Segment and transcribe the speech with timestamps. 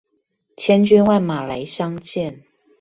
[0.57, 2.43] 千軍萬馬來相見